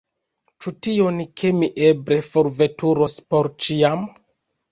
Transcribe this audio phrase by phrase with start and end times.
[0.65, 4.09] Ĉu tion, ke mi eble forveturos por ĉiam?